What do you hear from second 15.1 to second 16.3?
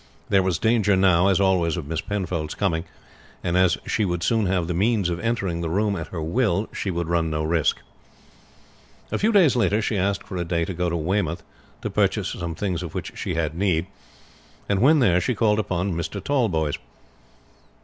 she called upon Mr.